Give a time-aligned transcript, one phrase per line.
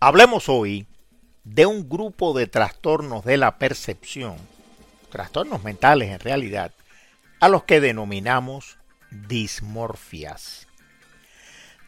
[0.00, 0.86] Hablemos hoy
[1.42, 4.36] de un grupo de trastornos de la percepción,
[5.10, 6.72] trastornos mentales en realidad,
[7.40, 8.78] a los que denominamos
[9.10, 10.68] dismorfias.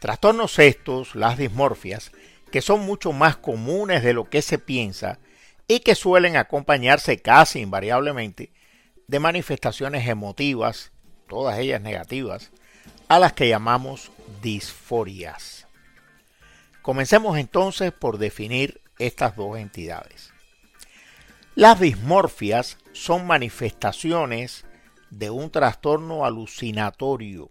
[0.00, 2.10] Trastornos estos, las dismorfias,
[2.50, 5.20] que son mucho más comunes de lo que se piensa
[5.68, 8.50] y que suelen acompañarse casi invariablemente
[9.06, 10.90] de manifestaciones emotivas,
[11.28, 12.50] todas ellas negativas,
[13.06, 14.10] a las que llamamos
[14.42, 15.68] disforias.
[16.82, 20.32] Comencemos entonces por definir estas dos entidades.
[21.54, 24.64] Las dismorfias son manifestaciones
[25.10, 27.50] de un trastorno alucinatorio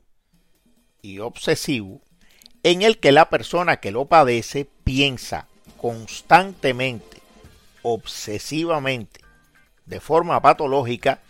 [1.01, 2.01] y obsesivo
[2.63, 7.21] en el que la persona que lo padece piensa constantemente,
[7.83, 9.21] obsesivamente,
[9.85, 11.21] de forma patológica,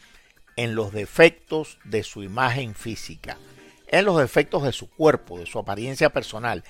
[0.55, 3.37] en los defectos de su imagen física,
[3.87, 6.63] en los defectos de su cuerpo, de su apariencia personal,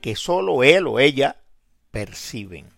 [0.00, 1.36] que solo él o ella
[1.90, 2.68] perciben.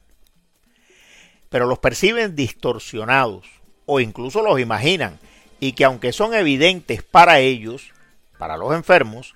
[1.48, 3.46] Pero los perciben distorsionados
[3.86, 5.18] o incluso los imaginan
[5.60, 7.92] y que aunque son evidentes para ellos,
[8.38, 9.34] para los enfermos,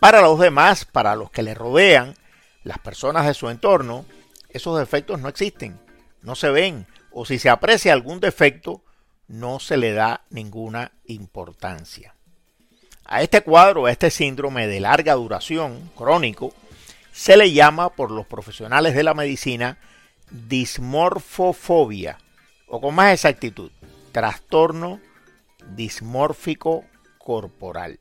[0.00, 2.14] para los demás, para los que les rodean,
[2.64, 4.04] las personas de su entorno,
[4.48, 5.80] esos defectos no existen,
[6.22, 8.82] no se ven, o si se aprecia algún defecto,
[9.28, 12.14] no se le da ninguna importancia.
[13.04, 16.52] A este cuadro, a este síndrome de larga duración, crónico,
[17.12, 19.78] se le llama por los profesionales de la medicina
[20.30, 22.18] dismorfofobia
[22.66, 23.70] o con más exactitud,
[24.12, 24.98] trastorno
[25.76, 26.84] dismórfico
[27.18, 28.00] corporal.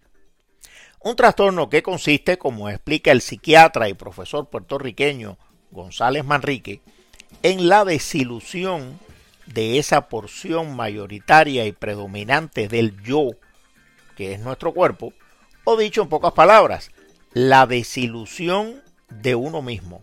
[1.01, 5.37] Un trastorno que consiste, como explica el psiquiatra y profesor puertorriqueño
[5.71, 6.81] González Manrique,
[7.43, 8.99] en la desilusión
[9.45, 13.31] de esa porción mayoritaria y predominante del yo,
[14.15, 15.13] que es nuestro cuerpo,
[15.65, 16.91] o dicho en pocas palabras,
[17.33, 20.01] la desilusión de uno mismo.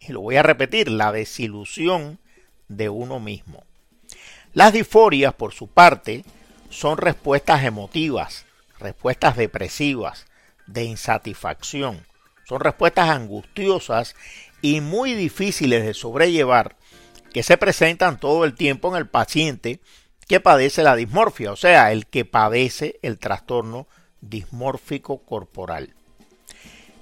[0.00, 2.18] Y lo voy a repetir, la desilusión
[2.68, 3.64] de uno mismo.
[4.52, 6.24] Las disforias, por su parte,
[6.70, 8.46] son respuestas emotivas,
[8.78, 10.26] respuestas depresivas,
[10.66, 12.06] de insatisfacción.
[12.46, 14.14] Son respuestas angustiosas
[14.62, 16.76] y muy difíciles de sobrellevar
[17.32, 19.80] que se presentan todo el tiempo en el paciente
[20.26, 23.86] que padece la dismorfia, o sea, el que padece el trastorno
[24.20, 25.94] dismórfico corporal.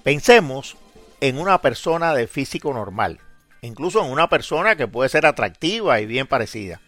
[0.03, 0.77] Pensemos
[1.21, 3.21] en una persona de físico normal,
[3.63, 6.81] incluso en una persona que puede ser atractiva y bien parecida,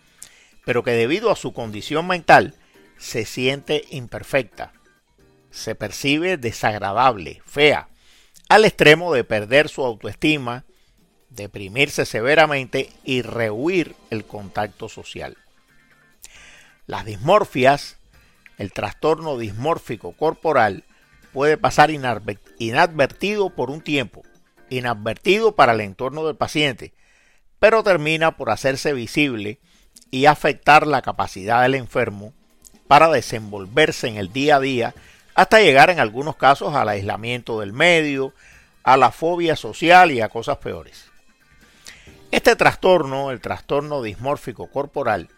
[0.64, 2.54] pero que debido a su condición mental
[2.98, 4.72] se siente imperfecta,
[5.50, 7.88] se percibe desagradable, fea,
[8.48, 10.64] al extremo de perder su autoestima,
[11.28, 15.36] deprimirse severamente y rehuir el contacto social.
[16.86, 17.96] Las dismorfias,
[18.58, 20.84] el trastorno dismórfico corporal,
[21.32, 24.22] puede pasar inadvertido por un tiempo,
[24.68, 26.94] inadvertido para el entorno del paciente,
[27.58, 29.60] pero termina por hacerse visible
[30.10, 32.32] y afectar la capacidad del enfermo
[32.88, 34.94] para desenvolverse en el día a día
[35.34, 38.34] hasta llegar en algunos casos al aislamiento del medio,
[38.82, 41.06] a la fobia social y a cosas peores.
[42.30, 45.28] Este trastorno, el trastorno dismórfico corporal,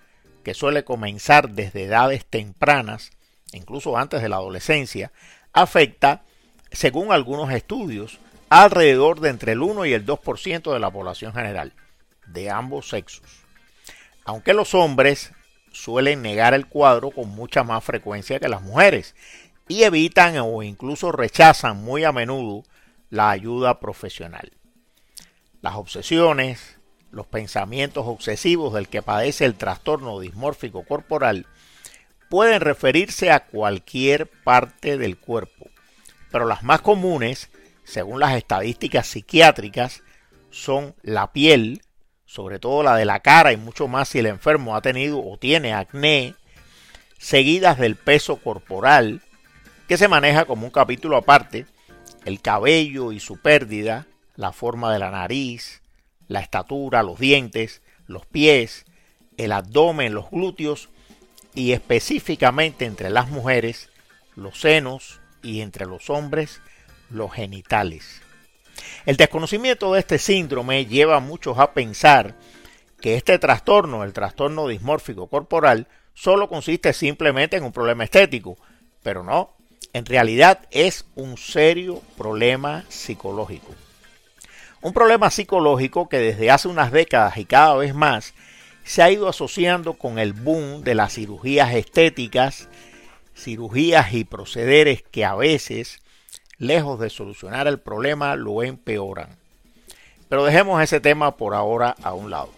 [0.44, 3.10] que suele comenzar desde edades tempranas,
[3.52, 5.12] incluso antes de la adolescencia,
[5.52, 6.22] afecta,
[6.70, 8.18] según algunos estudios,
[8.48, 11.72] alrededor de entre el 1 y el 2% de la población general,
[12.26, 13.24] de ambos sexos.
[14.24, 15.32] Aunque los hombres
[15.72, 19.14] suelen negar el cuadro con mucha más frecuencia que las mujeres
[19.68, 22.62] y evitan o incluso rechazan muy a menudo
[23.10, 24.52] la ayuda profesional.
[25.60, 26.78] Las obsesiones,
[27.10, 31.46] los pensamientos obsesivos del que padece el trastorno dismórfico corporal
[32.32, 35.66] pueden referirse a cualquier parte del cuerpo,
[36.30, 37.50] pero las más comunes,
[37.84, 40.02] según las estadísticas psiquiátricas,
[40.48, 41.82] son la piel,
[42.24, 45.36] sobre todo la de la cara y mucho más si el enfermo ha tenido o
[45.36, 46.34] tiene acné,
[47.18, 49.20] seguidas del peso corporal,
[49.86, 51.66] que se maneja como un capítulo aparte,
[52.24, 55.82] el cabello y su pérdida, la forma de la nariz,
[56.28, 58.86] la estatura, los dientes, los pies,
[59.36, 60.88] el abdomen, los glúteos
[61.54, 63.90] y específicamente entre las mujeres
[64.36, 66.60] los senos y entre los hombres
[67.10, 68.22] los genitales.
[69.04, 72.34] El desconocimiento de este síndrome lleva a muchos a pensar
[73.00, 78.56] que este trastorno, el trastorno dismórfico corporal, solo consiste simplemente en un problema estético,
[79.02, 79.54] pero no,
[79.92, 83.74] en realidad es un serio problema psicológico.
[84.80, 88.34] Un problema psicológico que desde hace unas décadas y cada vez más
[88.84, 92.68] se ha ido asociando con el boom de las cirugías estéticas,
[93.36, 96.00] cirugías y procederes que a veces,
[96.58, 99.36] lejos de solucionar el problema, lo empeoran.
[100.28, 102.50] Pero dejemos ese tema por ahora a un lado.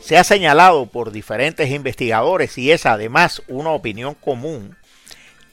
[0.00, 4.76] Se ha señalado por diferentes investigadores, y es además una opinión común,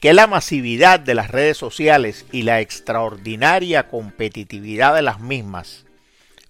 [0.00, 5.84] que la masividad de las redes sociales y la extraordinaria competitividad de las mismas,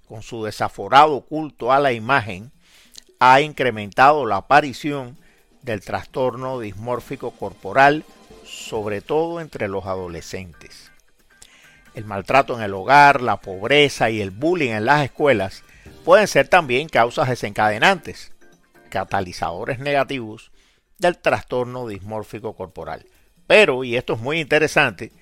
[0.08, 2.50] con su desaforado culto a la imagen,
[3.24, 5.16] ha incrementado la aparición
[5.62, 8.02] del trastorno dismórfico corporal,
[8.44, 10.90] sobre todo entre los adolescentes.
[11.94, 15.62] El maltrato en el hogar, la pobreza y el bullying en las escuelas
[16.04, 18.32] pueden ser también causas desencadenantes,
[18.88, 20.50] catalizadores negativos
[20.98, 23.06] del trastorno dismórfico corporal.
[23.46, 25.12] Pero, y esto es muy interesante,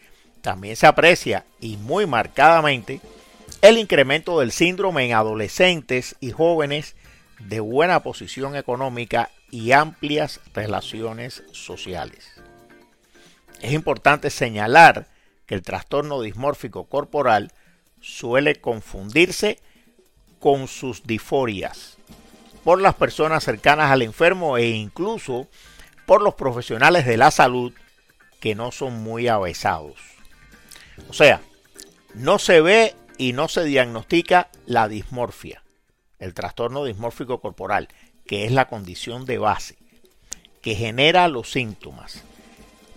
[0.41, 3.02] también se aprecia y muy marcadamente
[3.61, 6.97] el incremento del síndrome en adolescentes y jóvenes
[7.41, 12.33] de buena posición económica y amplias relaciones sociales.
[13.61, 15.09] Es importante señalar
[15.47, 17.53] que el trastorno dismórfico corporal
[18.01, 19.59] suele confundirse
[20.39, 21.99] con sus disforias
[22.65, 25.49] por las personas cercanas al enfermo e incluso
[26.07, 27.73] por los profesionales de la salud
[28.41, 29.95] que no son muy avesados.
[31.09, 31.41] O sea,
[32.15, 35.60] no se ve y no se diagnostica la dismorfia,
[36.21, 37.89] el trastorno dismórfico corporal,
[38.27, 39.77] que es la condición de base,
[40.63, 42.23] que genera los síntomas.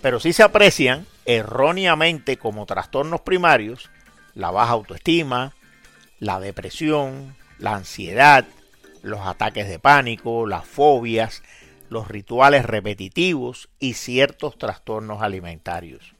[0.01, 3.89] Pero sí se aprecian erróneamente como trastornos primarios
[4.35, 5.53] la baja autoestima,
[6.19, 8.45] la depresión, la ansiedad,
[9.01, 11.43] los ataques de pánico, las fobias,
[11.89, 16.13] los rituales repetitivos y ciertos trastornos alimentarios.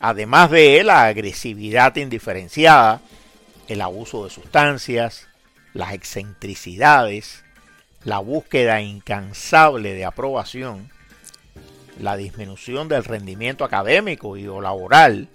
[0.00, 3.00] Además de la agresividad indiferenciada,
[3.68, 5.28] el abuso de sustancias,
[5.74, 7.44] las excentricidades,
[8.04, 10.90] la búsqueda incansable de aprobación,
[12.00, 15.28] la disminución del rendimiento académico y o laboral,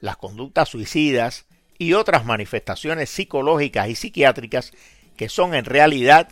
[0.00, 1.44] las conductas suicidas
[1.78, 4.72] y otras manifestaciones psicológicas y psiquiátricas
[5.16, 6.28] que son en realidad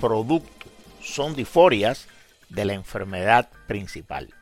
[0.00, 0.66] producto,
[1.02, 2.08] son disforias
[2.48, 4.34] de la enfermedad principal.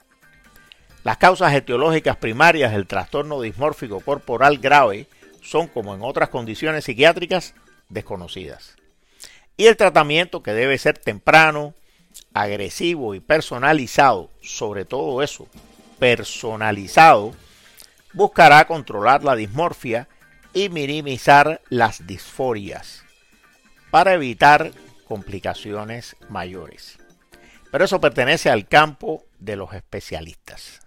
[1.03, 5.07] Las causas etiológicas primarias del trastorno dismórfico corporal grave
[5.43, 7.55] son, como en otras condiciones psiquiátricas,
[7.89, 8.77] desconocidas.
[9.57, 11.75] Y el tratamiento que debe ser temprano,
[12.33, 15.49] agresivo y personalizado, sobre todo eso,
[15.99, 17.35] personalizado,
[18.13, 20.09] buscará controlar la dismorfia
[20.53, 23.05] y minimizar las disforias
[23.91, 24.73] para evitar
[25.07, 26.99] complicaciones mayores.
[27.71, 30.84] Pero eso pertenece al campo de los especialistas.